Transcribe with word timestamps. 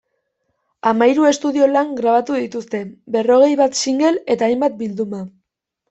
Hamahiru 0.91 1.27
estudio-lan 1.31 1.93
grabatu 2.01 2.39
dituzte, 2.41 2.83
berrogei 3.19 3.53
bat 3.63 3.81
single 3.85 4.15
eta 4.39 4.53
hainbat 4.53 4.79
bilduma. 4.85 5.27